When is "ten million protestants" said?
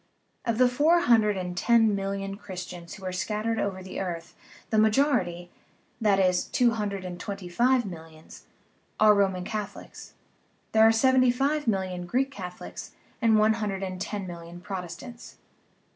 14.01-15.35